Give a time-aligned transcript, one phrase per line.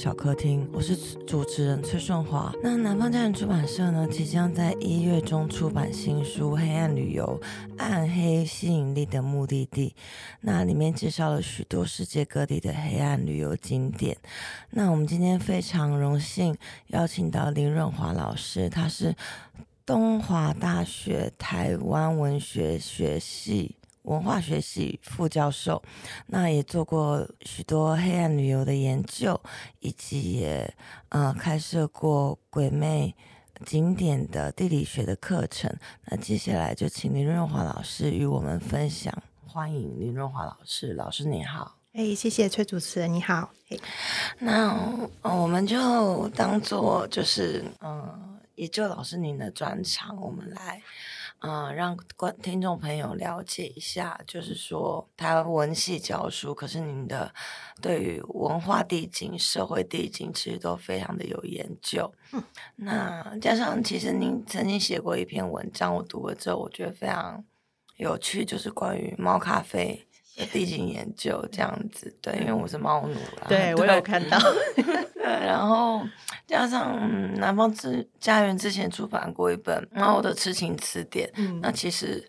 [0.00, 2.50] 小客厅，我是主持人崔顺华。
[2.62, 7.38] 那南方家园出版社呢，即将在一月中出版新书《黑暗旅游：
[7.76, 9.90] 暗黑吸引力的目的地》，
[10.40, 14.16] 那里面介绍了许多世界各地的黑暗旅游景点。
[14.70, 19.14] 那我们今天非常荣幸邀请到林润华老师，他是
[19.84, 23.76] 东华大学台湾文学学系。
[24.10, 25.80] 文化学系副教授，
[26.26, 29.40] 那也做过许多黑暗旅游的研究，
[29.78, 30.74] 以及也
[31.10, 33.14] 呃开设过鬼魅
[33.64, 35.72] 景点的地理学的课程。
[36.06, 39.16] 那接下来就请林润华老师与我们分享。
[39.46, 41.76] 欢迎林润华老师，老师你好。
[41.92, 43.48] 哎，谢谢崔主持人，你好。
[44.40, 44.76] 那、
[45.22, 48.20] 呃、我们就当做就是嗯、呃，
[48.56, 50.82] 也就老师您的专长，我们来。
[51.40, 57.32] 嗯、呃，让观听众朋友了解一下，就是说，台湾文系教书，可是您的
[57.80, 62.12] 对于文化地景、社会地景，其实都非常的有研究。
[62.32, 62.42] 嗯，
[62.76, 67.42] 那加上其实您曾经写过一篇文章，我读了之后，我觉得非常
[67.96, 70.06] 有趣，就是关于猫咖啡
[70.36, 72.14] 的地景研究这样子。
[72.20, 74.38] 对，因为我是猫奴啦，对，对 我有看到。
[75.38, 76.02] 然后
[76.46, 82.28] 加上、嗯、南方之家园之前出版过一本《猫的痴情词典》，嗯，那其实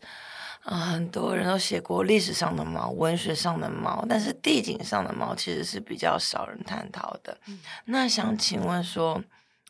[0.63, 7.38] 啊、呃，很多人都写过历史上的猫、文学上的猫，但是地景上的猫其实是比较少人探讨的。
[7.47, 9.23] 嗯、那想请问说，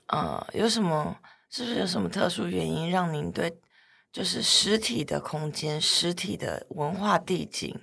[0.08, 1.18] 呃，有什么？
[1.54, 3.54] 是不是有什么特殊原因让您对
[4.14, 7.78] 就是实体的空间、实体的文化地景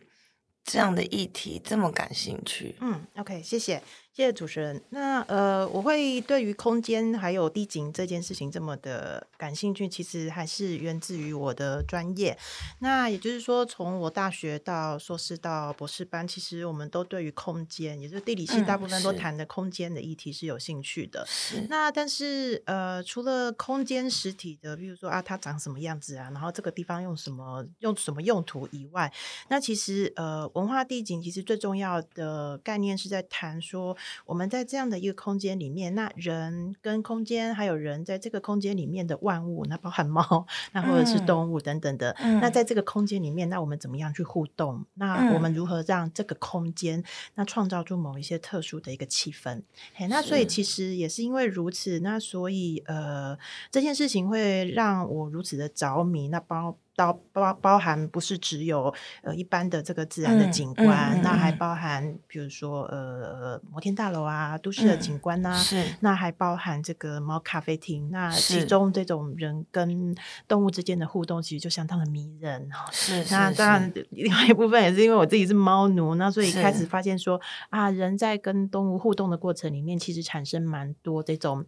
[0.64, 2.76] 这样的议题这么感兴趣？
[2.80, 3.82] 嗯，OK，谢谢。
[4.18, 4.82] 谢谢主持人。
[4.90, 12.36] 那呃，我会对于空间还有地景这件事情这么的感兴趣，其实还是源自于我的专业。
[12.80, 21.24] 那也就是说，从我大学到硕士到博士班，其实我们都对于空间，也就是地理系大部分都谈的空间的议题是有兴趣的。
[21.28, 21.64] 是。
[21.70, 29.12] 那但是呃，除了空间实体的，比如说啊，它长什么样子啊，然后这个地方用什么用什么用途以外，
[29.48, 33.96] 那其实呃，文化地景其实最重要的概念是在谈说。
[34.26, 44.84] 我们在这样的一个空间里面，那人跟空间，还有人在这个空间里面的万物，那包含猫，那或者是动物等等的，嗯、那在这个空间里面，那我们怎么样去互动？
[44.94, 47.02] 那我们如何让这个空间，
[47.34, 49.62] 那创造出某一些特殊的一个气氛？
[49.94, 53.38] 嘿，那所以其实也是因为如此，那所以呃，
[53.70, 56.28] 这件事情会让我如此的着迷。
[56.28, 56.76] 那包。
[56.98, 58.92] 包包包含不是只有
[59.22, 70.12] 呃一般的这个自然的景观，嗯嗯、那还包含比如说呃摩天大楼啊，都市的景观呐、啊，是、嗯，那还包含这个猫咖啡厅，那其中这种人跟
[70.48, 72.90] 动物之间的互动，其实就相当的迷人哈。
[72.90, 81.64] 是，那当然另外一部分也是因为我自己是猫奴，那所以开始发现说啊，人在跟动物互动的过程里面，其实产生蛮多这种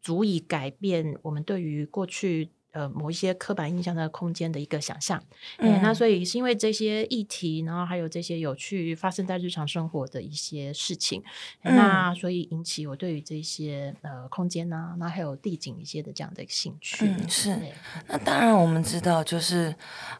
[0.00, 2.50] 足以改变我们对于过去。
[2.72, 5.22] 呃，某一些刻板印象的空间的一个想象，
[5.58, 11.22] 嗯，那所以是因为这些议题，然后还有这些有趣发生在日常生活的一些事情，
[11.64, 17.04] 嗯、那所以引起我对于这些呃空间呐、啊，那还有地景一些的这样的兴趣。
[17.04, 17.58] 嗯，是。
[18.06, 19.74] 那当然我们知道，就是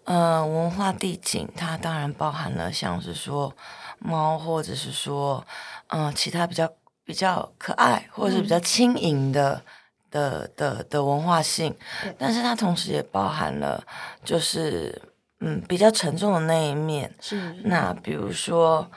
[0.05, 3.57] 呃文化地景，它当然包含了像是说
[3.99, 5.43] 猫，或者是说
[5.89, 6.71] 嗯、呃、其他比较
[7.03, 9.65] 比较可爱，或者是比较轻盈的。
[10.13, 11.75] 嗯的的的文化性，
[12.19, 13.83] 但是它同时也包含了，
[14.23, 15.01] 就是
[15.41, 17.13] 嗯比较沉重的那一面。
[17.19, 17.55] 是。
[17.65, 18.91] 那比如说，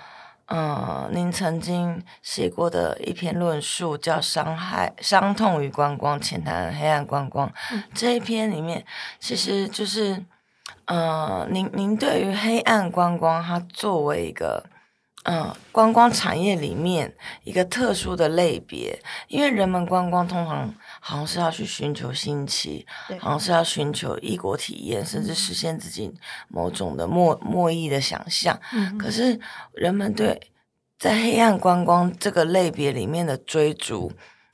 [0.48, 8.86] 嗯，您曾经写过的一篇论述叫《伤害、伤痛与观光：浅谈黑暗观光》，嗯，这一篇里面，
[9.20, 10.24] 其实就是，
[10.86, 14.66] 呃，您您对于黑暗观光，它作为一个。
[15.28, 17.12] 嗯，观光产业里面
[17.44, 20.72] 一个特殊的类别，因为人们观光通常
[21.08, 22.84] 好像是要去寻求新奇，
[23.20, 26.12] 好像是要寻求异国体验，甚至实现自己
[26.48, 28.60] 某种的莫莫异的想象。
[28.74, 29.40] 嗯、可是
[29.74, 30.52] 人们对
[30.98, 34.12] 在黑暗观光这个类别里面的追逐，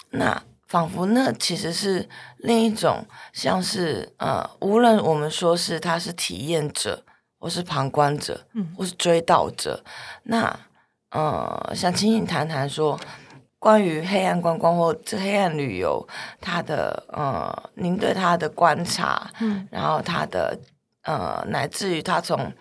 [0.10, 2.10] 那仿佛那其实是
[2.40, 7.06] 另一种，像是呃，无论我们说是他是体验者。
[7.44, 9.84] 或是旁观者，嗯，或是追悼者，
[10.26, 10.60] 那
[11.10, 13.00] 呃，想请你谈谈说，
[13.62, 16.04] 关于黑暗观光或这黑暗旅游，
[16.42, 20.60] 它的呃，您对它的观察，嗯，然后它的
[21.04, 22.52] 呃，乃至于它从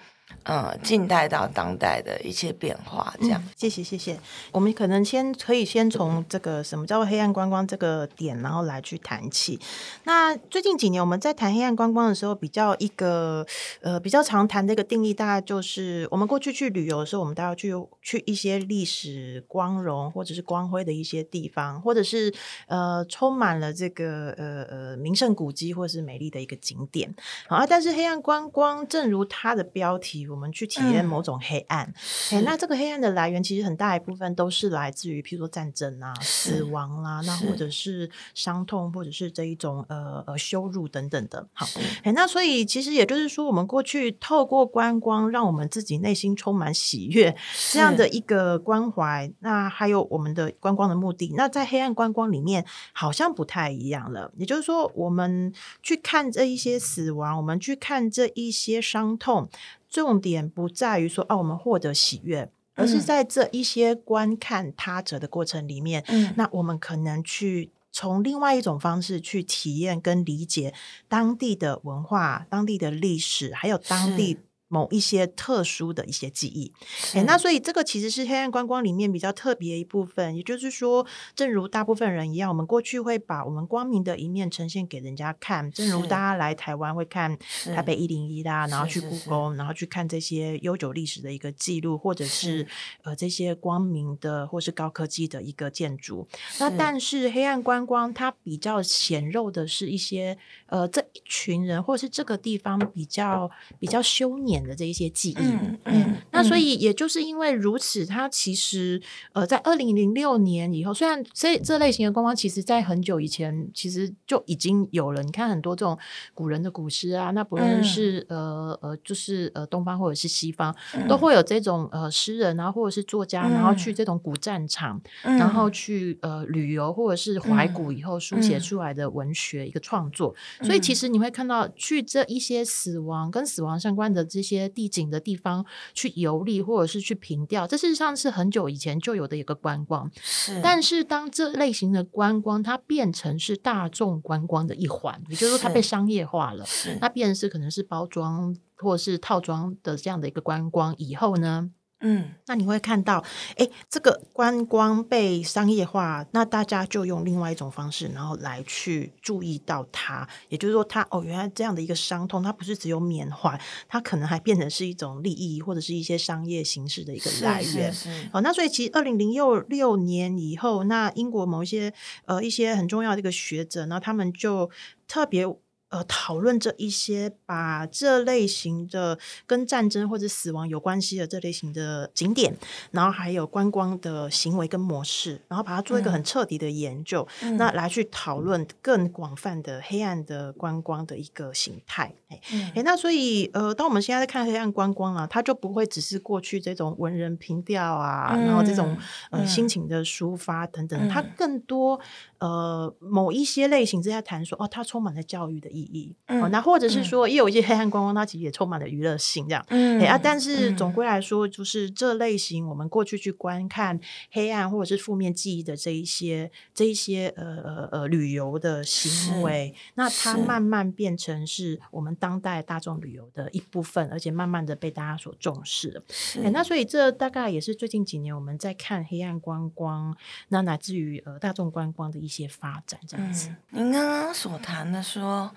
[0.44, 3.14] 呃近代到当代的一切变化。
[3.20, 4.18] 这样，谢谢谢谢。
[4.52, 9.58] 我们可能先可以先从这个什么叫做黑暗观光这个点，然后来去谈起。
[10.04, 13.46] 那最近几年我们在谈黑暗观光的时候，比较一个
[13.80, 17.72] 呃比较常谈的一个定义，大概就是我们过去去旅游的时候，我们都要去
[18.02, 22.32] 去一些历史光荣或者是光辉的一些地方，或者是
[22.66, 27.14] 呃充满了这个呃呃名胜古迹或者是美丽的一个景点。
[27.48, 31.80] 好啊，但是黑暗观光，正如它的标题，我们去体验某种黑暗。
[31.80, 31.94] 哎、
[32.32, 41.46] 嗯欸，那这个黑暗的来源，其实很大一部分都是来自于，譬如说战争啊、死亡啦、啊，那或者是伤痛，或者是这一种呃呃羞辱等等的。
[41.52, 41.66] 好，
[41.98, 47.36] 哎、欸，那所以其实也就是说，我们过去透过观光，让我们自己内心充满喜悦，
[47.72, 49.30] 这样的一个关怀。
[49.40, 54.30] 那还有我们的观光的目的，那在黑暗观光里面好像不太一样了。
[54.36, 59.48] 也就是说，我们去看这一些死亡，我们去看这一些伤痛，
[59.90, 70.72] 重点不在于说，哦、啊，我们获得喜悦，而是在这一些观看他者的过程里面，嗯，那我们可能去从另外一种方式去体验跟理解
[71.08, 74.38] 当地的文化、当地的历史，还有当地。
[74.72, 76.72] 某一些特殊的一些记忆，
[77.14, 80.36] 哎，那所以这个其实是黑暗观光里面比较特别的一部分。
[80.36, 85.68] 也就是说，正如大部分人一样，我们过去会把我们光明的一面呈现给人家看。
[85.72, 92.64] 正如大家来台湾会看台北一零一啦，然后去故宫，然后去看这些悠久历史的一个记录，或者是
[93.02, 96.28] 呃这些光明的或是高科技的一个建筑。
[96.60, 103.50] 那但是黑暗观光它比较显露的是一些呃这一群人或是这个地方比较
[103.80, 104.70] 比较休眠。
[104.70, 109.02] 的这一些记忆，嗯，嗯，那所以也就是因为如此，它其实
[109.32, 115.24] 呃，在二零零六年以后，虽然这这类型的观光，其实在很久以前其实就已经有了。
[115.24, 115.98] 你看很多这种
[116.34, 130.32] 古人的古诗啊，那不论是、嗯、呃呃，就是呃东方或者是西方，嗯、都会有这种呃诗人啊，或者是作家，然后去这种古战场，嗯、然后去呃旅游或者是怀古以后书写出来的文学一个创作。
[130.60, 134.60] 嗯、所以其实你会看到去这一些死亡跟死亡相关的这些。
[134.60, 135.64] 些地景的地方
[135.94, 140.10] 去游历，或者是去凭吊，这事实上是很久以前就有的一个观光。
[140.20, 151.70] 是，但是当这类型的观光它变成是大众观光的一环，也就是说它被商业化了，是，它变成是可能是包装或者是套装的这样的一个观光以后呢？
[152.02, 153.22] 嗯，那你会看到，
[153.56, 160.26] 哎，这个观光被商业化，那大家就用另外一种方式，然后来去注意到它。
[160.48, 167.92] 也就是说它，它哦，原来这样的一个伤痛，它不是只有缅怀，它可能还变成是一种利益，或者是一些商业形式的一个来源。
[167.92, 169.32] 是是是哦，那所以其实二零零
[169.68, 171.92] 六年以后，那英国某一些
[172.24, 174.70] 呃一些很重要的一个学者，那他们就
[175.06, 175.46] 特别。
[175.90, 182.56] 呃，讨论这一些把这类型的跟战争或者死亡有关系的这类型的景点，
[182.92, 192.14] 然后还有观光的行为跟模式，然后把它做一个很彻底的研究，嗯、那来去讨论更广泛的黑暗的观光的一个形态。
[192.28, 192.70] 哎、嗯。
[192.76, 198.96] 欸，那所以呃，当我们现在在看黑暗观光啊，它就不会只是过去这种文人凭吊啊，嗯、然后这种
[199.30, 202.00] 呃心情的抒发等等，嗯、它更多
[202.40, 206.16] 呃某一些类型是在谈说哦，它充满了教育的意义。
[206.26, 211.10] 嗯、哦，那或者是说，也有一些黑暗观光，它其实也充满了娱乐性，这样，嗯，啊，但是总归。
[211.10, 213.98] 来说，就是这类型，我们过去去观看
[214.30, 226.00] 黑暗或者是负面记忆的这一些，这一些呃呃呃旅游的行为，那它慢慢变成是我们当代大众旅游的一部分，而且慢慢的被大家所重视
[226.44, 226.50] 哎。
[226.50, 230.16] 那所以这大概也是最近几年我们在看黑暗观光，
[230.50, 233.48] 那乃至于呃大众观光的一些发展，这样子。
[233.48, 235.52] 嗯、您刚刚所谈的说。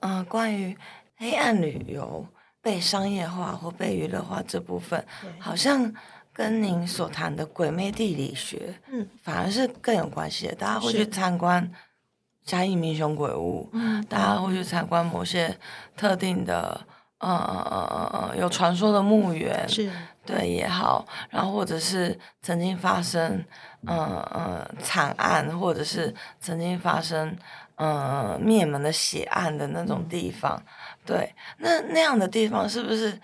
[0.00, 0.78] 嗯、呃，关于
[1.16, 2.24] 黑暗旅游
[2.62, 5.04] 被商业化或被娱乐化这部分，
[5.40, 5.92] 好像
[6.32, 10.54] 跟您所谈的鬼魅地理学，嗯，反而是更有关系的。
[10.54, 11.68] 大家会去参观
[12.44, 15.58] 嘉义民雄鬼屋，嗯，大家会去参观某些
[15.96, 16.80] 特定的，
[17.18, 19.90] 呃呃呃有传说的墓园，是
[20.28, 23.44] 对也好，然后或者是曾经发生，
[23.86, 27.34] 嗯、呃、嗯、呃、惨案，或者是曾经发生。
[27.80, 30.66] 嗯，灭门的血案的那种地方，嗯、
[31.06, 33.16] 对，那那样的地方是不是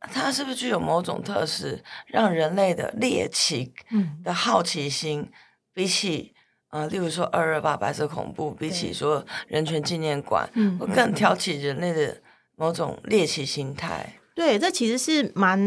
[0.00, 3.72] 它是不是具有某种特质，让人类的猎奇
[4.22, 5.32] 的好奇心，嗯、
[5.72, 6.34] 比起
[6.68, 12.20] 呃，例如说二二八白色恐怖，比起说人权纪念馆，嗯，会更挑起人类的
[12.56, 14.12] 某种猎奇心态。
[14.34, 15.58] 对，这其实是蛮，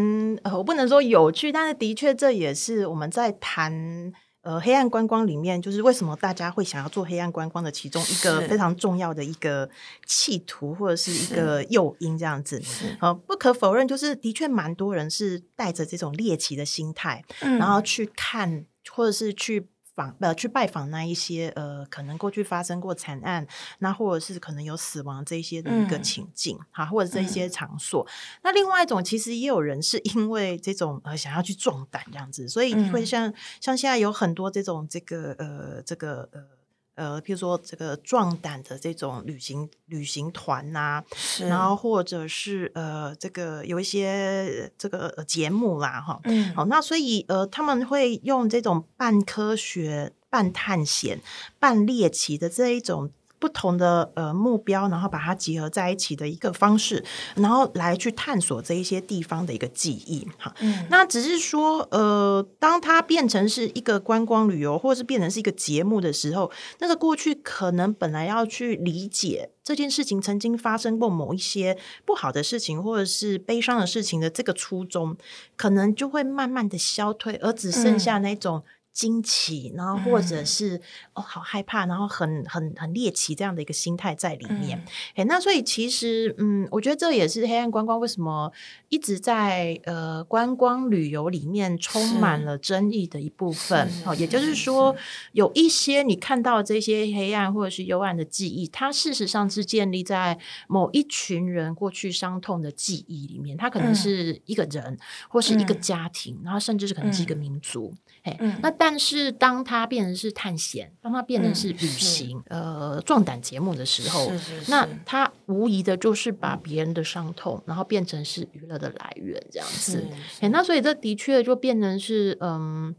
[0.43, 4.13] 呃，我不能说有趣，但是的确这也是我们在谈。
[4.45, 9.67] 呃黑暗观光里面，就是为什么大家会想要做黑暗观光的其中一个非常重要的一个
[10.05, 12.61] 企图或者是一个诱因这样子。
[13.01, 19.67] 呃，不可否认，就是的确蛮多人是带着这种猎奇的心态，嗯、然后去看或者是去。
[19.95, 23.47] 访呃去拜访那一些呃可能过去发生过惨案，
[23.79, 28.05] 那或者是可能有死亡这些的一个情境，哈、嗯，或者这一些场所。
[28.05, 28.09] 嗯、
[28.43, 36.54] 那另外一种其实也有人是因为这种呃想要去壮胆这样子，所以会像、嗯、像现在有很多这种这个呃这个呃。
[36.95, 41.03] 呃，譬如说这个壮胆的这种旅行旅行团呐、
[41.41, 51.21] 然后或者是呃，这个有一些这个节目啦，哈，嗯，好，那所以呃，他们会用这种半科学、半探险、
[51.59, 53.11] 半猎奇的这一种。
[53.39, 57.03] 不同的呃目标，然后把它结合在一起的一个方式，
[57.35, 60.53] 然后来去探索这一些地方的一个记忆哈。
[60.59, 75.15] 嗯，那只是说呃，当它变成是一个观光旅游，或者是变成是一个节目的时候，那个过去可能本来要去理解这件事情曾经发生过某一些不好的事情，或者是悲伤的事情的这个初衷，
[75.55, 78.63] 可能就会慢慢的消退，而只剩下那种。
[78.95, 80.81] 惊奇，然后或者是、嗯、
[81.15, 84.81] 哦，好害怕，然后很很很猎奇这样的一个心态在里面。
[85.15, 88.49] 哎、嗯，那所以其实，嗯，我觉得这也是黑暗观光为什么
[88.87, 93.91] 一直在呃观光旅游里面充满了争议的一部分。
[94.05, 94.95] 哦，也就是说，
[95.33, 103.57] 有一些你看到这些黑暗或者是幽暗的记忆，它事实上是建立在某一群人过去伤痛的记忆里面。
[103.57, 104.97] 它可能是一个人，嗯、
[105.27, 107.93] 或是一个家庭，然后甚至是可能是一个民族。
[108.25, 120.03] 哎、嗯，那但是当它变成是探险，当它变成是旅行，嗯、呃，壮胆节目的时候，是是是，那它无疑的就是把别人的伤痛，然后变成是娱乐的来源，这样子。
[120.41, 122.95] 哎，那所以这的确就变成是嗯。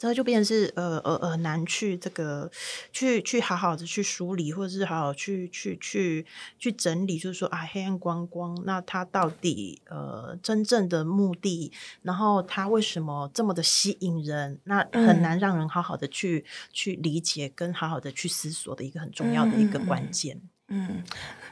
[0.00, 2.50] 这就变成是呃呃呃难去这个
[2.90, 6.24] 去去好好的去梳理，或者是好好去去去
[6.58, 14.58] 去整理，就是说啊，黑暗观光，那它到底呃真正的目的，然后它为什么这么的吸引人？
[14.64, 20.40] 那很难让人好好的去、嗯、去理解，跟好好的去思索的一个很重要的一个关键。
[20.68, 21.04] 嗯，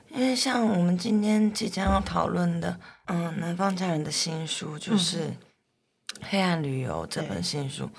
[0.08, 5.18] 因为像我们今天即将要讨论的，嗯，南方家人的新书就是
[6.22, 7.90] 《黑暗旅游》这本新书。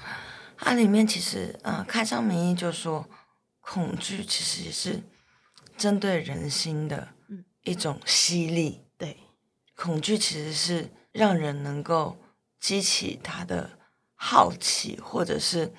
[0.62, 3.08] 它里面其实，呃，开张名义就说，
[3.62, 5.02] 恐惧其实也是
[5.78, 7.08] 针对人心的
[7.64, 8.82] 一种吸力。
[8.98, 9.18] 对，
[9.76, 12.18] 恐惧其实是让人能够
[12.60, 13.70] 激起他的
[14.16, 15.74] 好奇，或者是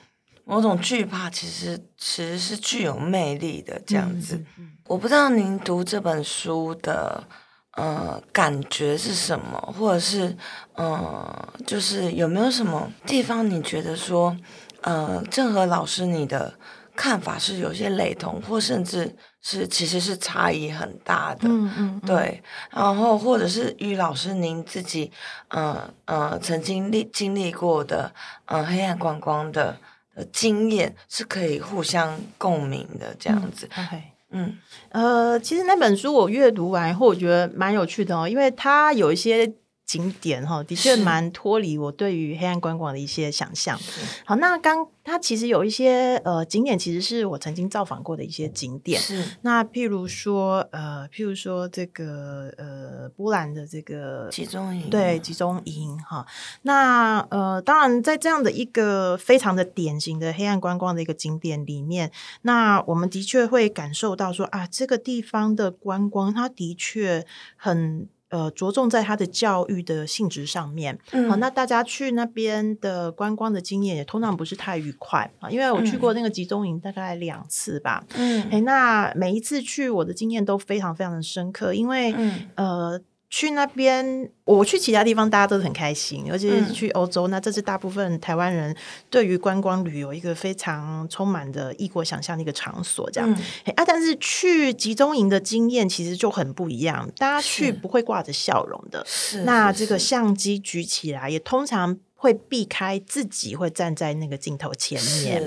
[0.44, 4.44] 某种惧怕，其实其实是具有魅力的这样子。
[4.86, 7.28] 我不知道您读这本书的。
[7.74, 9.56] 呃，感觉是什么？
[9.78, 10.36] 或者是，
[10.74, 14.36] 呃，就是有没有什么地方你觉得说，
[14.82, 16.52] 呃，正和老师你的
[16.96, 21.42] 看法是有些雷同，或甚至是其实是差异很大的？
[21.48, 22.42] 嗯嗯，对。
[22.70, 25.10] 然后或者是于老师您自己，
[25.48, 28.12] 呃呃，曾经历经历过的，
[28.46, 29.76] 呃，黑暗光光的
[30.14, 33.68] 的经验是可以互相共鸣的这样子。
[33.76, 34.00] 嗯 okay.
[34.32, 34.58] 嗯，
[34.90, 39.52] 呃，其实那本书我阅读完以后，我觉得蛮有趣的哦，因为它有一些
[39.90, 43.76] 景点哈，的确蛮脱离我对于黑暗观光的一些想象。
[44.24, 44.86] 好，那刚。
[45.02, 49.00] 它其实有一些呃景点，其实是我曾经造访过的一些景点。
[49.00, 56.24] 是那譬如说呃，譬如说这个呃波兰的这个集中营，对集中营哈。
[56.62, 68.06] 那呃，当然在这样的一个非常的典型的黑暗观光的一个景点里面，那我们的确会感受到说啊，这个地方的观光，它的确很。
[68.30, 70.98] 呃，着重在他的教育的性质上面。
[71.12, 78.02] 嗯，好，那大家去那边的观光的经验也通常不是太愉快啊，因为我去过那个集中营大概两次吧。
[78.14, 83.00] 嗯，哎，那每一次去我的经验都非常非常的深刻，因为，嗯，呃。
[83.30, 88.74] 去那边，我去其他地方，大家都很开心，尤其是去欧洲，嗯、那这是大部分台湾人
[89.08, 93.84] 对于观光旅游一个非常充满的异国想象的一个场所，这样、嗯、啊。
[93.86, 105.42] 但是去集中营的经验其实就很不一样，大家去不会挂着笑容的，是那这个相机举起来也通常会避开自己会站在那个镜头前面，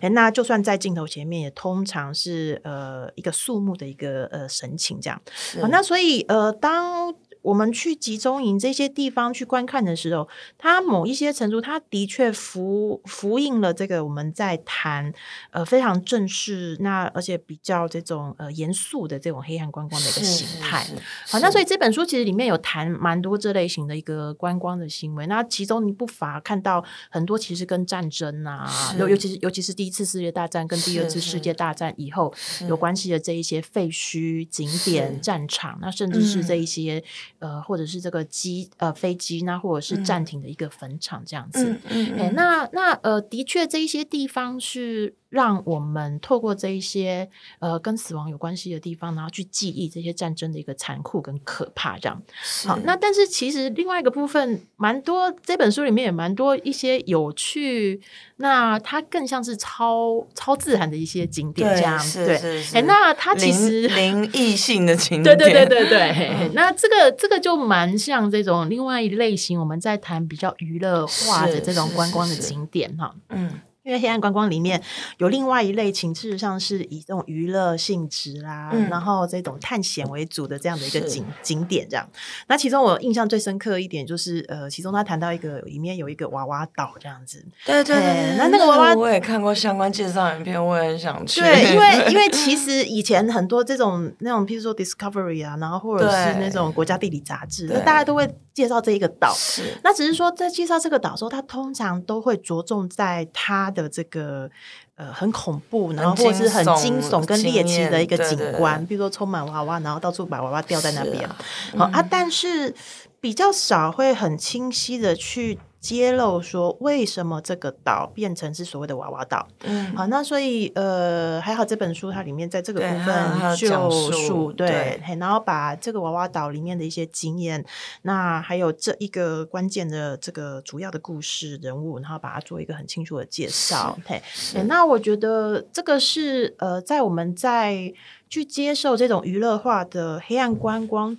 [0.00, 5.20] 嘿，那就算在镜头前面，也通常是呃一个肃穆的一个呃神情这样。
[5.60, 7.12] 好那所以呃当。
[7.46, 15.12] 我们去集中营这些地方去观看的时候，它某一些程度，它的确符符应了这个我们在谈
[15.52, 20.84] 呃非常正式，那而且比较这种呃严肃的这种黑暗观光的一个形态。
[21.28, 25.28] 好，那所以这本书其实里面有谈蛮多这类型的一个观光的行为。
[25.28, 32.34] 那其中你不乏看到很多其实跟战争啊，尤尤其是尤其是第一次世界大战跟第二次世界大战以后
[32.68, 37.04] 有关系的这一些废墟景点、战场，那甚至是这一些。
[37.38, 41.70] 呃，或者是这个机呃飞机，那或者是暂停的一个坟场这样子。
[41.70, 45.14] 嗯嗯嗯欸、那那呃，的确这一些地方是。
[45.36, 47.28] 让我们透过这一些
[47.58, 52.22] 呃跟死亡有关系的地方，然后去记忆这些战争的一个残酷跟可怕，这样。
[52.64, 58.00] 好，那但是其实另外一个部分，蛮多这本书里面也蛮多一些有趣，
[58.36, 62.02] 那它更像是超超自然的一些景点，这样。
[62.14, 62.64] 对。
[62.72, 66.30] 哎，那它其实灵异性的景 点，对对对对对。
[66.40, 73.14] 嗯、那这个这个就蛮像这种另外一类型，我们在谈比较娱乐化的这种观光的景点哈。
[73.28, 73.60] 嗯。
[73.86, 74.82] 因为黑暗观光里面
[75.18, 82.04] 有另外一类情，事实上是以这种娱乐性质啦，嗯、然后这种探险为主的这样的一个景景点，这样。
[82.48, 87.46] 那其中我印象最深刻一点就是，呃，其中他谈到一个里面有一个娃娃岛这样子。
[87.64, 91.40] 对对对，那那个娃娃我也看过相关介绍影片，我也很想去。
[91.40, 99.32] 对，因为 因为其实以前很多这种那种，譬如说 Discovery 啊，然后或者是那种国家地理杂志，那大家都会介绍这一个岛。
[99.32, 103.72] 是，那只是说在介绍这个岛的时候，他通常都会着重在它。
[103.82, 104.50] 的这个
[104.96, 111.36] 呃很恐怖，然后或者是很惊悚跟猎奇的一个景观，比如说充满娃娃，然后到处把娃娃吊在那边，啊
[111.76, 112.74] 好啊，但是
[113.20, 115.58] 比较少会很清晰的去。
[115.86, 119.46] 揭露说为什么这个岛变成是所谓的娃娃岛？
[119.62, 124.68] 嗯，好，那所以呃还好这本书它里面在这个部分就述对，
[125.06, 127.64] 对，然后把这个娃娃岛里面的一些经验，
[128.02, 133.96] 那还有这一个关键的这个主要的故事人物，然后把它做一个很清楚的介绍。
[134.04, 134.20] 嘿，
[134.66, 137.94] 那我觉得这个是呃在我们在
[138.28, 141.16] 去接受这种娱乐化的黑暗观光。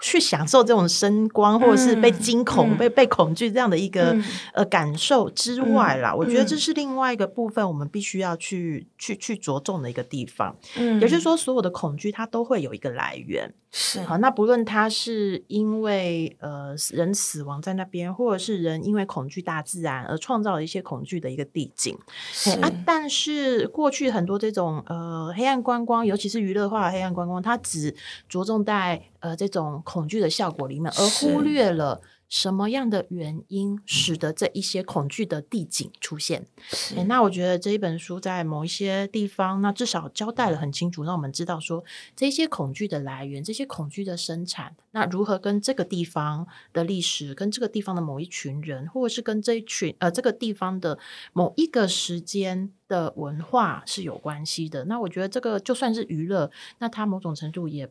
[0.00, 10.56] 去享受这种声光，或者是被惊恐、嗯、被被恐惧这样的一个、嗯、呃感受之外啦，嗯、我觉得这是另外一个部分，我们必须要去去去着重的一个地方。
[10.76, 13.52] 嗯，也就是说，所有的恐惧它都会有一个来源。
[13.78, 21.94] 是好，那不论他是因为呃人死亡在那边，或者是人因为恐惧大自然而创造了一些恐惧的一个地景。
[22.32, 27.94] 是啊，但是过去很多这种呃黑暗观光，尤其是娱乐化的黑暗观光，它只
[28.30, 32.00] 着重在呃这种恐惧的效果里面，而忽略了。
[32.28, 36.46] 什么样的原因使得这一些恐惧的地景出现？
[36.94, 41.84] 欸，那我觉得这一本书在某一些地方，那至少交代了很清楚，让我们知道说
[42.14, 50.98] 这些恐惧的来源，这些恐惧的生产，那如何跟这个地方的历史，跟这个地方的某一群人，或者是跟这一群呃这个地方的
[51.32, 54.84] 某一个时间的文化是有关系的。
[54.86, 57.88] 那我觉得这个就算是娱乐，那它某种程度也。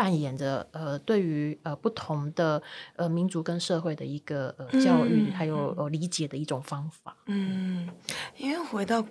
[0.00, 2.62] 扮演着呃，对于呃不同的
[2.96, 7.14] 呃民族跟社会的一个呃教育，嗯、还有呃理解的一种方法。
[7.26, 7.86] 嗯，
[8.38, 9.04] 因为回到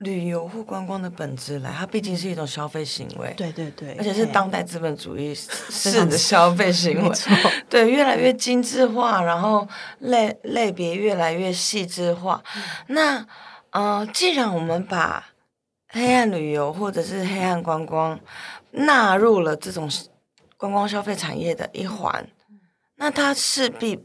[0.00, 3.32] 旅游或观光的本质来，它毕竟是一种消费行为。
[3.34, 7.16] 对对对，而且是当代资本主义式 的消费 行为。
[7.70, 9.66] 对，越来越精致化，然后
[10.00, 12.42] 类类别越来越细致化。
[12.54, 13.26] 嗯、那
[13.70, 15.28] 呃，既然我们把
[15.88, 18.20] 黑暗旅游或者是黑暗观光
[18.72, 19.90] 纳入了这种。
[20.56, 22.28] 观光消费产业的一环，
[22.96, 23.98] 那它势必，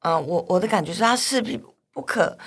[0.00, 1.60] 呃，我我的感觉是，它势必
[1.92, 2.38] 不可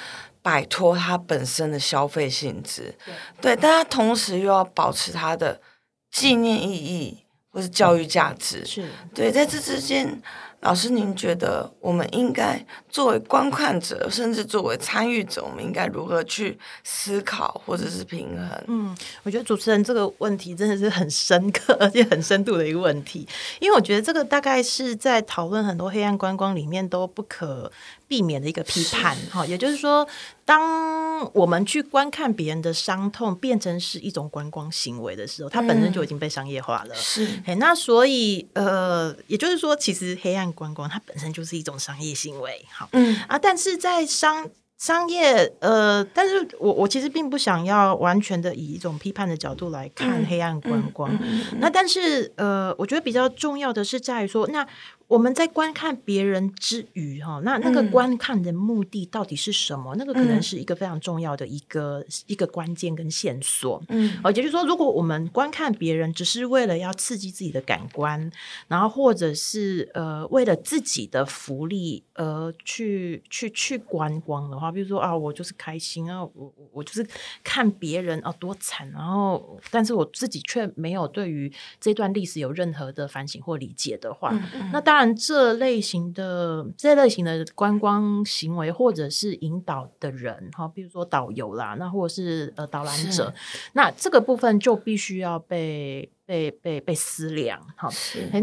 [0.42, 2.96] 摆脱它本身的消费性质，
[3.40, 5.62] 对，但它同时又要保持它的
[6.10, 8.90] 纪念意义或是教育价值，是。
[9.14, 10.22] 对，在这之间。
[10.62, 18.64] 老师，您觉得我们应该作为观看者，甚至作为参与者，我们应该如何去思考或者是平衡？
[18.68, 23.28] 嗯，我觉得主持人这个问题真的是很深刻而且很深度的一个问题，
[23.60, 27.72] 因为我觉得这个大概是在讨论很多黑暗观光里面都不可
[28.12, 30.06] 避免的一个批判哈，也就是说，
[30.44, 36.94] 当我们去观看别人的伤痛变成是一种观光行为的时候，它本身就已经被商业化了。
[36.94, 37.26] 是，
[37.58, 42.66] 那所以呃，也就是说，其实黑暗观光它本身就是一种商业行为。
[42.70, 44.46] 好，嗯啊，但是在商
[44.78, 51.18] 商业呃，但是我我其实并不想要完全的以一种批判的角度来看黑暗观光。
[51.60, 54.68] 那但是呃，我觉得比较重要的是在于说那。
[55.12, 59.94] 我们在观看别人之余，哈，那那个观看的目的到底是什么？
[59.94, 63.84] 嗯、那个可能是一个非常重要的一个、嗯、一个关键跟线索。
[63.90, 68.32] 嗯，也就是说，如果我们观看别人只是为了要刺激自己的感官，
[68.70, 77.06] 然后或者是呃为了自己的福利而去去去观光的话，比如说啊，我就是开心啊，我我我就是
[77.44, 84.32] 看别人啊多惨，然后但是我自己却没有对于这段历史有任何的反省或理解的话，
[84.72, 85.01] 那当然。
[85.06, 93.34] 这类型的这类型的观光行为，或者是引导的人，哈，比如说导游啦，那或者是呃导览者，
[93.74, 97.90] 那这个部分就必须要被被被被思量，哈，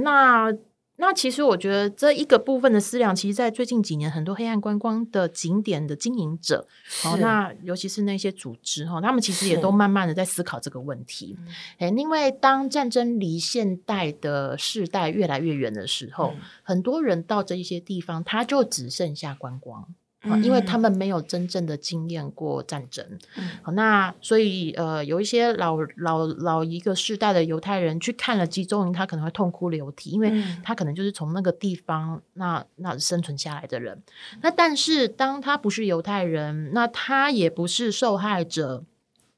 [0.03, 0.53] 那。
[1.01, 6.67] 那其实我觉得这一个部分的思量，其实，在最近几年，很多黑暗观光的景点的经营者，
[7.03, 11.39] 好，那尤其是那些组织哈，他们其实也都慢慢的在思考这个问题。
[11.79, 19.87] 哎，因为当战争离现代的世代越来越远的时候，嗯、很多人到这一些地方，他就只剩下观光。
[20.43, 30.33] 因为他们没有真正的经验过战争，嗯、好，那所以呃，有一些老老老一个世代的犹太人去看了集中营，他可能会痛哭流涕，因为
[30.65, 34.03] 他可能就是从那个地方那那生存下来的人。
[34.43, 38.83] 那但是当他不是犹太人，那他也不是受害者，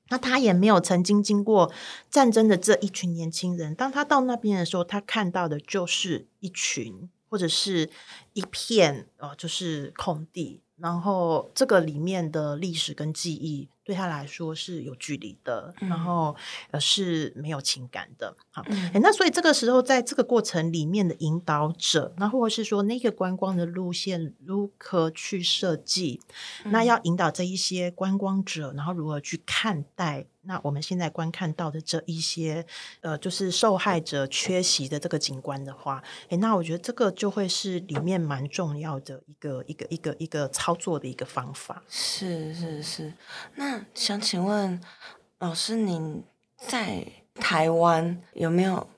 [0.08, 1.70] 那他也没有曾经经过
[2.10, 7.90] 战争的这一群年轻人，当他到那边的时候，他看到的就是一群或者是
[8.32, 10.62] 一片呃，就是空地。
[10.80, 16.34] 然后这个里面的历史跟记忆对他来说是有距离的，嗯、然后
[16.70, 18.34] 呃是没有情感的。
[18.50, 26.20] 好，嗯、那所以这个时候在这个过程里面的引导者，那或者是说那个观光的路线如何去设计，
[26.64, 30.26] 嗯、那要引导这一些观光者，然后如何去看待。
[30.42, 32.64] 那我们现在观看到的这一些，
[33.02, 41.82] 呃，就是受害者缺席的这个景观的话，诶，那我觉得这个就会是里面蛮重要的一个一个一个一个操作的一个方法。
[41.90, 43.12] 是是是。
[43.56, 44.80] 那想请问
[45.40, 46.24] 老师，您
[46.56, 48.88] 在台湾有没有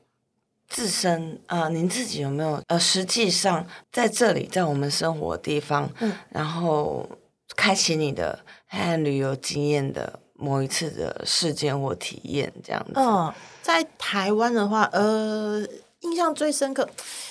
[0.68, 1.70] 自身啊、呃？
[1.70, 7.08] 您自己有没有呃，实际上在这里，在我们生活的地方，嗯，然后
[7.56, 10.20] 开启你的黑暗旅游经验的？
[10.42, 12.92] 某一次的事件或体验这样子。
[12.96, 15.64] 嗯，在台湾的话，呃，
[16.00, 16.88] 印象最深刻，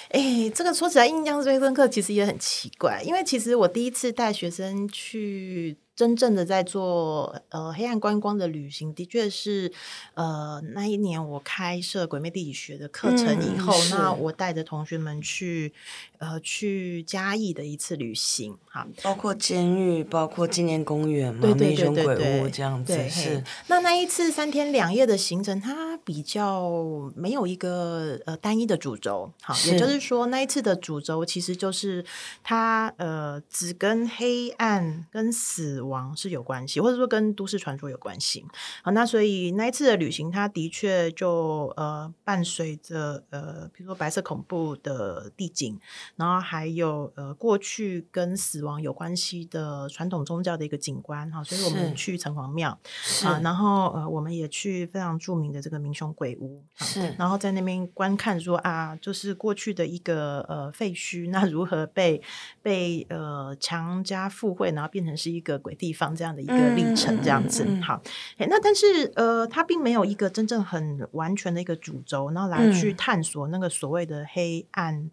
[0.10, 5.78] 哎，这个说起来印象最深刻，其实也很奇怪，因为其实我第一次带学生去。
[5.94, 9.72] 真正的在做呃黑暗观光的旅行，的确是
[10.16, 15.72] 呃那一年我开设鬼魅地理学的课程以后，嗯、那我带着同学们去
[16.18, 23.44] 呃去嘉义的一次旅行，哈，包括监狱，包括纪念公园嘛，对对对对对，这样子是。
[23.68, 32.04] 那那一次三天两夜的行程，它比较没有一个呃单一的主轴，好，也就是说那一次的主轴其实就是
[32.42, 35.92] 它呃只跟黑暗跟死亡。
[36.16, 38.46] 是有关系，或者说跟都市传说有关系。
[38.84, 45.78] 好，那所以那一次的旅行，它的确就呃伴随着呃，比如说白色恐怖的地景，
[46.16, 51.30] 然后还有呃过去跟死亡有关系的传统宗教的一个景观。
[51.32, 52.78] 哈，所以我们去城隍庙
[53.24, 62.22] 啊，然后呃我们也去非常著名的这个民雄鬼屋，是，然后在那边观看说啊，就是过去的一个呃废墟，那如何被
[62.62, 68.02] 被呃强加附会，然后变成是一个鬼地方这样的一个历程，这样子、嗯嗯嗯、好。
[68.38, 75.10] 那但是呃，它并没有一个真正很完全的一个主轴，然后来去探索那个所谓的黑暗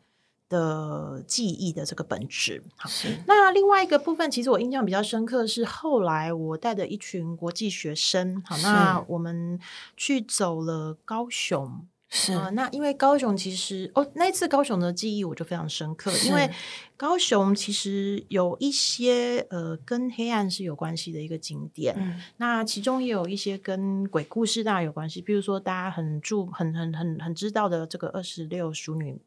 [0.49, 2.63] 的记忆的这个本质。
[2.77, 2.89] 好，
[3.27, 9.59] 那另外一个部分，其实我印象比较深刻是后来我带的一群国际学生，好，那我们
[9.97, 11.87] 去走了高雄。
[12.11, 16.51] 是、呃、那因为高雄其实哦，那一次高雄的记忆我就非常深刻，因为
[16.97, 29.21] 高雄其实有一些呃跟黑暗是有关系的一个景点，嗯、那其中也有一些跟鬼故事当然有关系，比如说大家很注很很很很知道的这个二十六淑女。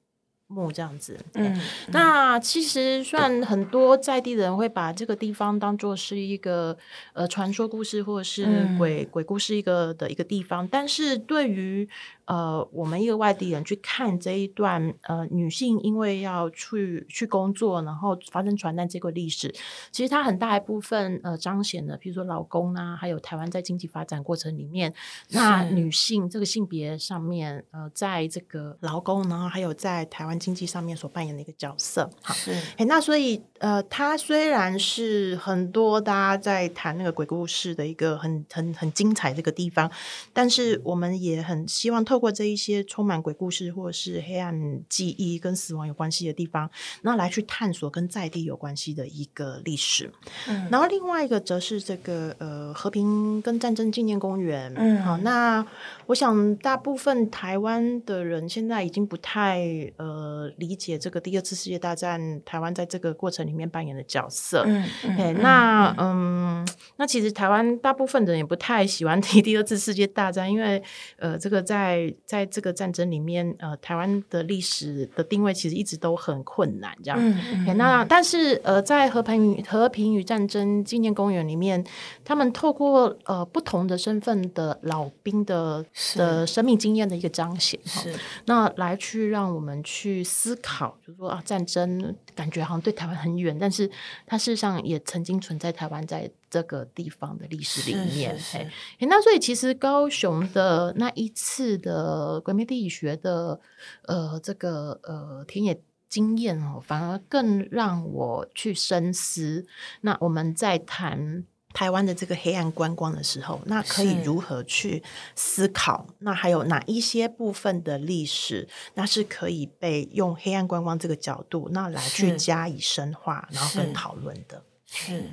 [0.52, 6.78] 墓这样子，嗯，那其实算很多在地人会把这个地方当做是一个
[7.14, 8.46] 呃传说故事或者是
[8.78, 11.88] 鬼、嗯、鬼故事一个的一个地方，但是对于
[12.26, 19.54] 呃我们一个外地人去看这一段呃女性因为要去去工作，然后发生传单这个历史，
[19.92, 24.94] 其实它很大一部分呃彰显了，比如说老公啊，还有台湾在经济发展过程里面，
[25.30, 30.32] 那女性这个性别上面呃在这个劳工，然后还有在台湾。
[30.42, 32.10] 经济上面所扮演的一个角色。
[32.24, 39.90] 好，是，哎，那所以呃，它虽然是很多大家在谈那个鬼故事的一个很很很精彩的一个地方，
[40.34, 46.68] 但是我们也很希望透过这一些充满鬼故事或者是黑暗记忆跟死亡有关系的地方，
[47.04, 50.12] 那来去探索跟在地有关系的一个历史。
[50.48, 54.74] 嗯，然后另外一个则是这个呃和平跟战争纪念公园。
[54.76, 55.64] 嗯，好，那
[56.08, 59.62] 我想大部分台湾的人现在已经不太
[59.98, 64.64] 呃理解这个第二次世界大战台湾在这个过程里面扮演的角色。
[64.66, 70.82] 嗯嗯，那嗯，那其实台湾大部分人也不太喜欢 提第二次世界大战，因为
[71.18, 77.18] 呃，这个在在这个战争里面，呃，台湾的历史的定位其实一直都很困难，这样。
[77.20, 81.84] 嗯嗯，那但是呃，在和平与和平与战争纪念公园里面，
[82.24, 85.86] 他们透过呃不同的身份的老兵的
[86.16, 88.14] 的生命经验的一个彰显，是
[88.46, 93.92] 那来去让我们去思考，就是说啊，战争感觉好像对台湾很远，但是
[94.26, 98.38] 它事实上也曾经存在台湾在这个地方的历史里面。
[98.52, 103.60] 嘿，那所以其实高雄的那一次的鬼灭地理学的
[104.04, 109.66] 呃这个呃田野经验哦，反而更让我去深思。
[110.02, 111.44] 那我们在谈。
[111.74, 115.02] 台湾的这个黑暗观光的时候，那可以如何去
[115.36, 116.06] 思考？
[116.20, 124.62] 那还有哪一些部分的历史，那是可以被用黑暗观光这个角度，那来去加以深化，然后跟讨论的。
[124.86, 125.24] 是，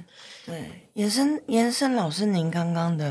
[0.46, 3.06] 对，延伸延伸老师您刚刚的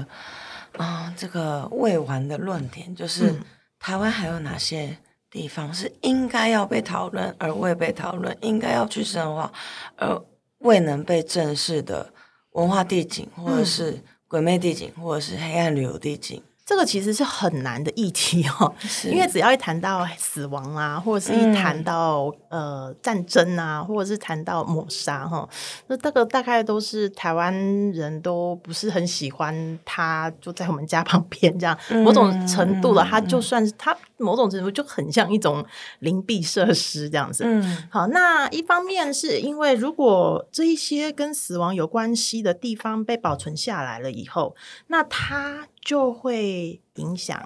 [0.77, 3.41] 啊、呃，这个未完的论点，就是、嗯、
[3.77, 4.97] 台湾还有哪些
[5.29, 9.51] 地方是应该要被讨论而未被讨论，应该要去深化
[9.97, 10.17] 而
[10.59, 12.13] 未能被正视的。
[12.57, 16.41] 文化地景，或者是鬼魅地景，或者是黑暗旅游地景。
[16.65, 18.73] 这个其实是很难的议题哦，
[19.05, 25.47] 因为只要一谈到死亡啊，或者是一谈到、嗯、呃战争啊，或者是谈到抹杀哈，
[25.87, 27.53] 那这个大概都是台湾
[27.91, 35.65] 人都不是很喜欢，他就在我们家旁边这样，嗯、某种程度的，他就算是他某种程度就很像一种
[35.99, 37.43] 灵璧设施这样子。
[37.45, 44.55] 嗯，好，那一方面是因为如果这一些跟死亡有关系的地方被保存下来了以后，
[44.87, 45.67] 那它。
[45.87, 47.41] 就会影响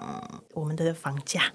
[0.54, 1.52] 我们的房价，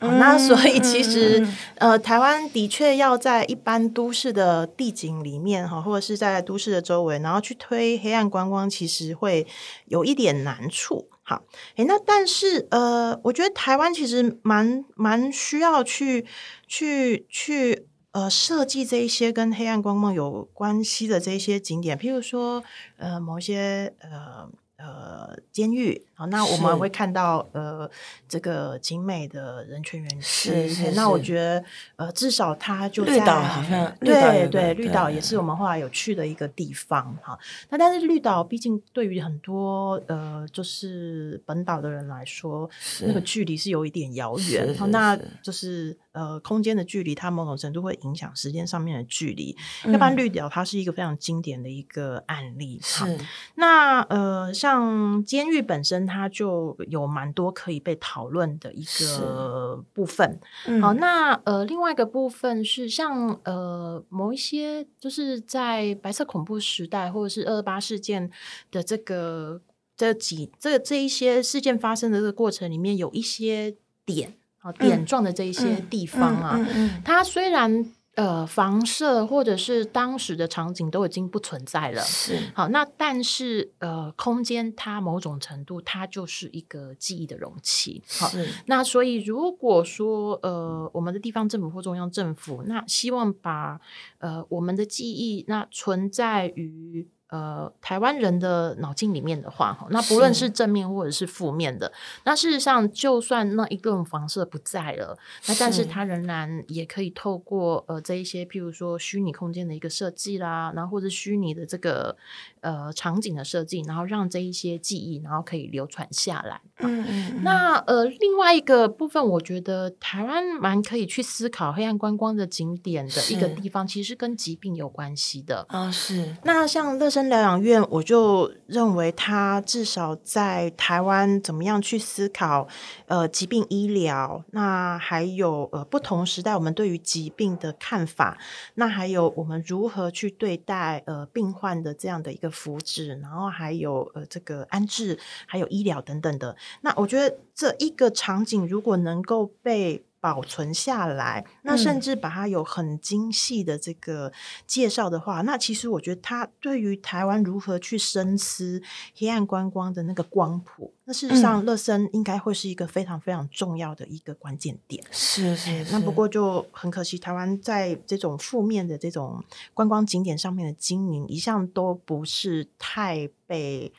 [0.00, 1.40] 嗯，那所以其实，
[1.76, 9.46] 嗯、呃，台湾的确要在一般都市的地景里面哈，或者是在都市的周围，然后去推黑暗观光，其实会
[9.86, 11.08] 有一点难处。
[11.28, 16.24] 好，诶，那但是呃，我觉得台湾其实蛮蛮需要去
[16.68, 22.62] 去去呃设计这一些跟黑暗光梦有关系的这一些景点，譬如说
[22.96, 24.48] 呃某些呃。
[24.78, 27.88] 呃，监狱好，那我们会看到呃，
[28.26, 30.66] 这个景美的人权园区。
[30.66, 31.62] 是，那我觉得
[31.96, 37.38] 呃，至少它就在绿岛，好像对对，对，绿岛也是我们后来有去的一个地方哈。
[37.68, 42.68] 那但是绿岛毕竟对于很多呃，就是本岛的人来说，
[43.02, 44.74] 那个距离是有一点遥远。
[44.78, 45.96] 好，那就是。
[46.16, 49.54] 呃，空间的距离，它某种程度会影响时间上面的距离。
[49.84, 52.80] 要不然绿岛它是一个非常经典的一个案例。
[52.82, 53.18] 是，
[53.56, 60.38] 那呃，像监狱本身，它就有蛮多可以被讨论的一个部分。
[60.66, 68.30] 嗯、好，那呃，另外一个部分是像呃，某一些就是在白色恐怖时代或者是二二八事件
[68.70, 69.60] 的这个
[69.96, 74.72] 这几这这一些事件发生的这个过程里面，有一些点啊。
[74.72, 88.30] 点状的这一些地方啊，嗯嗯嗯嗯、它虽然呃房舍或者是当时的场景都已经不存在了，是好，那但是呃空间它某种程度它就是一个记忆的容器，好，
[88.66, 93.80] 那所以如果说呃我们的地方政府或中央政府，那希望把
[94.18, 97.08] 呃我们的记忆那存在于。
[97.28, 101.90] 呃，台湾人的脑筋里面的话，哈，那不论是正面或者是负面的，
[102.24, 112.16] 那事实上，就算那一栋房舍不在了，那但是它仍然也可以透过呃这一些，譬如说虚拟空间的一个设计啦，然后或者虚拟的这个
[112.60, 116.60] 呃场景的设计，然后让这一些记忆，然后可以流传下来。
[116.78, 117.42] 嗯嗯。
[117.42, 125.90] 那呃，另外一个部分，我觉得台湾蛮可以去思考黑暗观光的景点的一个地方，其实跟疾病有关系的啊。
[125.90, 126.36] 是。
[126.44, 132.68] 那像乐生疗养院，我就认为他至少在台湾怎么样去思考
[133.06, 138.36] 呃疾病医疗，那还有呃不同时代我们对于疾病的看法，
[138.74, 146.54] 那还有我们如何去对待呃病患的这样的一个福祉，然后还有呃这个安置，还有医疗等等的。
[146.82, 154.32] 那我觉得这一个场景如果能够被保存下来，那甚至把它有很精细的这个
[154.66, 158.82] 介绍的话，嗯、那其实我觉得它对于台湾如何去深思
[159.16, 165.00] 黑暗观光的那个光谱，那事实上乐森应该会是一个非常非常重要的一个关键点。
[165.12, 165.92] 是是，是。
[165.92, 173.92] 那不过就很可惜，台湾在这种负面的这种观光景点上面的经营，一向都不是太被。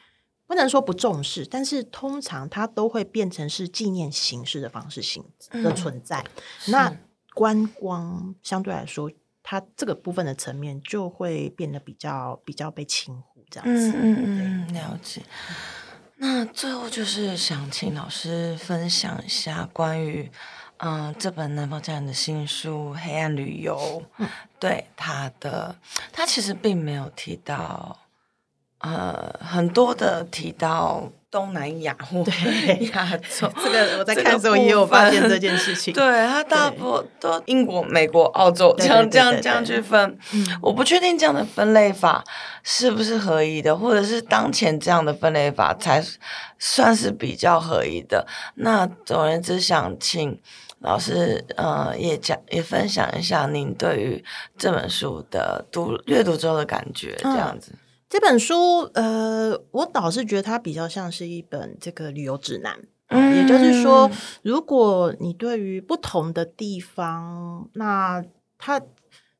[0.48, 6.24] 不能说不重视，但是通常它都会变成是纪念形式的方式性的存在。
[6.68, 6.98] 嗯、那
[7.34, 9.12] 观光相对来说，
[9.44, 13.92] 它这个部分的层面就会变得比较比较被轻忽，这样子。
[13.92, 15.22] 嗯嗯嗯，了解。
[16.16, 20.32] 那最后就是想请老师分享一下关于
[20.78, 23.76] 嗯、呃、这本南方家园的新书《黑暗旅游》
[24.18, 25.76] 嗯，对他的，
[26.14, 28.00] 他其实并没有提到。
[28.80, 32.24] 呃，很多的提到东南亚或
[32.92, 35.92] 亚洲，这个我在看的时候也有发现这件事情。
[35.96, 40.18] 对，它大部分都英国、美国、澳洲这样这样这样去分。
[40.62, 42.24] 我不确定这样的分类法
[42.62, 46.04] 是不是合宜的，或者是当前这样的分类法才
[46.60, 48.28] 算是比较合宜的。
[48.56, 50.40] 那总而言之，想请
[50.82, 54.24] 老师呃也讲也分享一下您对于
[54.56, 57.74] 这本书的读阅读之后的感觉，这样子。
[58.10, 64.10] 这本书，呃，我倒是觉得它比较像是一本这个旅游指南，嗯，也就是说，
[64.44, 68.24] 如果你对于不同的地方，那
[68.58, 68.82] 它。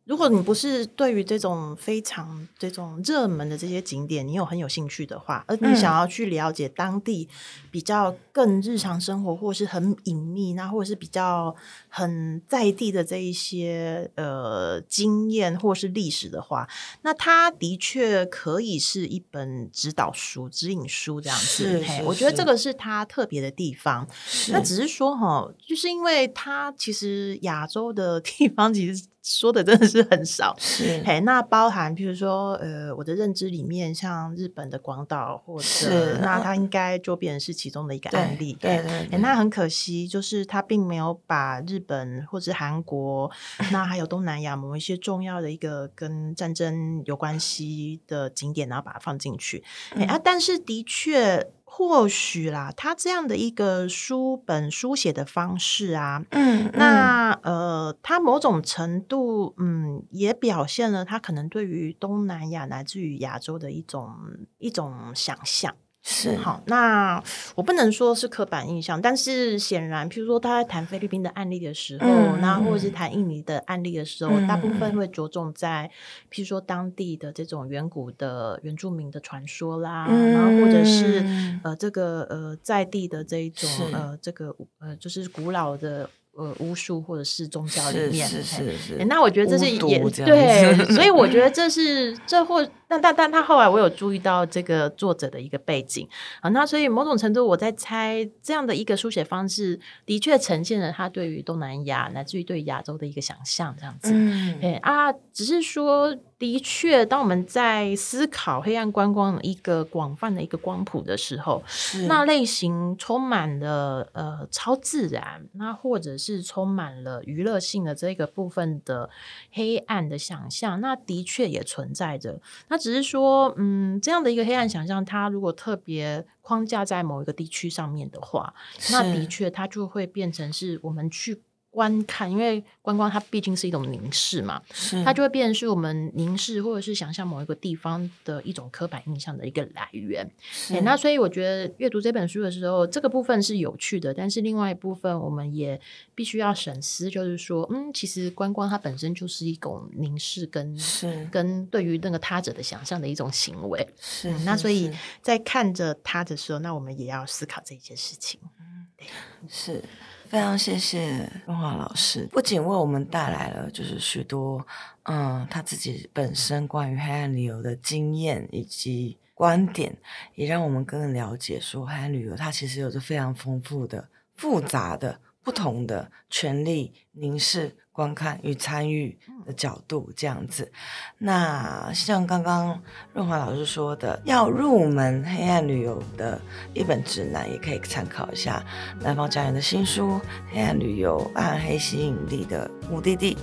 [0.08, 7.28] 如果你不是对于这种非常这种热门的这些景点，你有很有兴趣的话，而你想要去了解当地
[7.70, 11.54] 比较更日常生活，或是很隐秘，那或者是比较
[11.90, 16.66] 很在地的这一些呃经验或是历史的话，
[17.02, 21.84] 那它的确可以是一本指导书、指引书这样子。
[21.86, 24.08] 嘿，我觉得这个是它特别的地方。
[24.52, 29.04] 那只是说哈，就是因为它其实亚洲的地方其实。
[29.28, 31.04] 说的真的是很少，是。
[31.06, 38.82] 嘿，那包含譬如说，呃，我的认知里面，像日本的广岛，或者那它应该就变成是其中的一个案例，对。
[38.84, 39.20] 对。
[39.20, 43.30] 那很可惜，就是它并没有把日本或者韩国，
[43.72, 49.62] 那还有东南亚某一些重要的一个跟战争有关系的景点，然后把它放进去，
[49.92, 51.52] 哎、嗯、啊，但是的确。
[51.70, 56.72] 或许啦，他这样的一个书本书写的方式啊，嗯，嗯。
[56.74, 64.16] 那呃，他某种程度，嗯，也表现了他可能对于东南亚乃至于亚洲的一种
[64.58, 65.76] 一种想象。
[66.10, 66.38] 是。
[66.38, 67.22] 好，那
[67.56, 75.92] 我不能说是刻板印象，但是显然，譬如说他在谈菲律宾的案例的时候，那、嗯、或者是谈印尼的案例的时候，嗯、大部分会着重在
[76.32, 81.20] 譬如说当地的这种远古的原住民的传说啦，嗯、然后或者是
[81.68, 86.10] 呃这个呃在地的这一种呃这个呃就是古老的。
[86.40, 89.06] 呃，巫术或者是宗教里面，是是是，是。
[89.06, 96.08] 那我觉得这是也对，所以我觉得这是这或但但但他后来我有注意到这个作者的一个背景
[96.42, 104.12] 啊，那所以某种程度我在猜这样的一个书写方式，的确呈现了他对于东南亚乃至于对亚洲的一个想象，这样子。
[104.14, 106.16] 嗯，哎啊，只是说。
[106.40, 111.64] 的确，当我们在思考黑暗观光一个广泛的一个光谱的时候，
[112.08, 119.10] 那类型充满了呃超自然，那或者是充满了娱乐性的这个部分的
[119.52, 122.40] 黑暗的想象，那的确也存在着。
[122.68, 128.54] 那只是说，嗯，这样的一个黑暗想象，它如果特别框架在某一个地区上面的话，
[128.92, 131.42] 那的确它就会变成是我们去。
[131.70, 140.28] 观看，因为观光它毕竟是一种凝视嘛，是它就会变成是我们凝视或者是想象某一个地方的一种刻板印象的一个来源。
[140.70, 145.80] 欸、那所以我觉得阅读这本书的时候，这个部分是有趣的，但是另外一部分我们也
[146.16, 153.88] 必须要审思，就是说，嗯，其实观光它本身就是一种凝视跟是跟对于那个他者的想象的一种行为。
[154.00, 158.40] 是、嗯，那所以在看着他的时候，那我们也要思考这一件事情。
[158.60, 159.08] 嗯，对，
[159.48, 159.84] 是。
[160.30, 164.66] 非常谢谢润华老师，不仅为我们带来了就是许多
[165.04, 169.96] 嗯他自己本身关于黑暗旅游的经验以及观点，
[170.36, 177.76] 也让我们更了解说黑暗旅游它其实有着非常丰富的、复杂的、不同的权利凝视。
[177.98, 180.72] 观看与参与的角度这样子，
[181.18, 182.80] 那像刚刚
[183.12, 186.40] 润华老师说的，要入门黑暗旅游的
[186.76, 188.64] 一本指南，也可以参考一下
[189.00, 190.10] 南方家园的新书
[190.54, 193.34] 《黑暗旅游：暗黑吸引力的目的地》。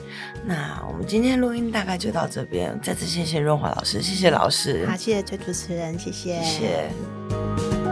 [0.47, 7.84] 那我们今天录音大概就到这边，再次谢谢润华老师，谢谢老师，好，谢谢崔主持人，谢谢，谢谢。